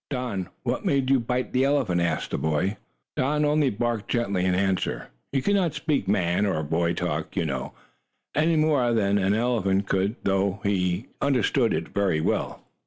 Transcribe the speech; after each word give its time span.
"Don, 0.09 0.49
what 0.63 0.83
made 0.83 1.11
you 1.11 1.19
bite 1.19 1.53
the 1.53 1.63
elephant?" 1.63 2.01
asked 2.01 2.31
the 2.31 2.39
boy. 2.39 2.77
Don 3.15 3.45
only 3.45 3.69
barked 3.69 4.09
gently 4.09 4.45
in 4.45 4.55
answer. 4.55 5.09
He 5.31 5.43
could 5.43 5.53
not 5.53 5.75
speak 5.75 6.07
man 6.07 6.47
or 6.47 6.63
boy 6.63 6.95
talk, 6.95 7.35
you 7.35 7.45
know, 7.45 7.73
any 8.33 8.55
more 8.55 8.93
than 8.93 9.19
an 9.19 9.35
elephant 9.35 9.85
could, 9.85 10.15
though 10.23 10.59
he 10.63 11.05
understood 11.21 11.71
it 11.71 11.89
very 11.89 12.19
well. 12.19 12.63